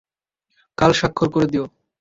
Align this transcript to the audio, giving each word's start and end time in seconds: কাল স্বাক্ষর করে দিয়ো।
কাল 0.77 0.91
স্বাক্ষর 0.93 1.27
করে 1.33 1.47
দিয়ো। 1.51 1.65